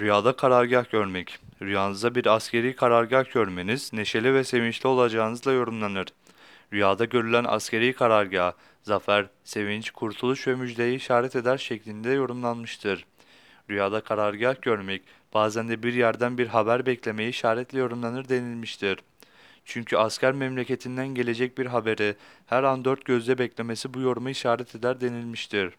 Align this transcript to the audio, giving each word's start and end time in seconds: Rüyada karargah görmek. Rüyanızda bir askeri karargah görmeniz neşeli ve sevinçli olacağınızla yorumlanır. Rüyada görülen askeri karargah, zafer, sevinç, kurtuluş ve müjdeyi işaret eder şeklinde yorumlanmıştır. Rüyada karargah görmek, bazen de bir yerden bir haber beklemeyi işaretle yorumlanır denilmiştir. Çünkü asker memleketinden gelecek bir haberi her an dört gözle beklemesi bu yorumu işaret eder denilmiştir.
Rüyada 0.00 0.36
karargah 0.36 0.90
görmek. 0.90 1.38
Rüyanızda 1.62 2.14
bir 2.14 2.26
askeri 2.26 2.76
karargah 2.76 3.32
görmeniz 3.32 3.92
neşeli 3.92 4.34
ve 4.34 4.44
sevinçli 4.44 4.88
olacağınızla 4.88 5.52
yorumlanır. 5.52 6.06
Rüyada 6.72 7.04
görülen 7.04 7.44
askeri 7.44 7.92
karargah, 7.92 8.52
zafer, 8.82 9.26
sevinç, 9.44 9.90
kurtuluş 9.90 10.46
ve 10.46 10.54
müjdeyi 10.54 10.96
işaret 10.96 11.36
eder 11.36 11.58
şeklinde 11.58 12.10
yorumlanmıştır. 12.10 13.06
Rüyada 13.70 14.00
karargah 14.00 14.62
görmek, 14.62 15.02
bazen 15.34 15.68
de 15.68 15.82
bir 15.82 15.94
yerden 15.94 16.38
bir 16.38 16.46
haber 16.46 16.86
beklemeyi 16.86 17.30
işaretle 17.30 17.78
yorumlanır 17.78 18.28
denilmiştir. 18.28 18.98
Çünkü 19.64 19.96
asker 19.96 20.32
memleketinden 20.32 21.08
gelecek 21.08 21.58
bir 21.58 21.66
haberi 21.66 22.16
her 22.46 22.62
an 22.62 22.84
dört 22.84 23.04
gözle 23.04 23.38
beklemesi 23.38 23.94
bu 23.94 24.00
yorumu 24.00 24.30
işaret 24.30 24.74
eder 24.74 25.00
denilmiştir. 25.00 25.72